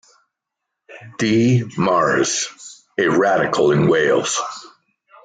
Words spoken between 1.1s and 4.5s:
D. Mares: A Radical in Wales.